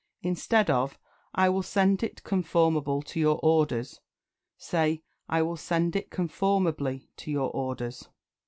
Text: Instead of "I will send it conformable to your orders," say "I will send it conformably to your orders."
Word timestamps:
Instead 0.23 0.67
of 0.67 0.97
"I 1.35 1.47
will 1.49 1.61
send 1.61 2.01
it 2.01 2.23
conformable 2.23 3.03
to 3.03 3.19
your 3.19 3.39
orders," 3.43 3.99
say 4.57 5.03
"I 5.29 5.43
will 5.43 5.57
send 5.57 5.95
it 5.95 6.09
conformably 6.09 7.11
to 7.17 7.29
your 7.29 7.51
orders." 7.51 8.09